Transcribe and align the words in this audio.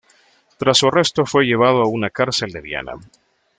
Tras 0.57 0.79
su 0.79 0.87
arresto 0.87 1.27
fue 1.27 1.45
llevado 1.45 1.83
a 1.83 1.87
una 1.87 2.09
cárcel 2.09 2.51
de 2.51 2.61
Viena. 2.61 2.93